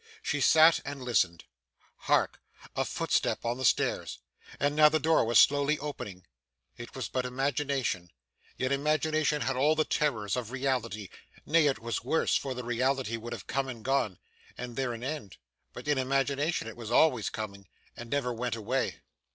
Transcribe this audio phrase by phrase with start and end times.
[0.23, 1.43] She sat and listened.
[1.95, 2.41] Hark!
[2.75, 4.17] A footstep on the stairs,
[4.59, 6.25] and now the door was slowly opening.
[6.75, 8.09] It was but imagination,
[8.57, 11.09] yet imagination had all the terrors of reality;
[11.45, 14.17] nay, it was worse, for the reality would have come and gone,
[14.57, 15.37] and there an end,
[15.71, 19.03] but in imagination it was always coming, and never went away.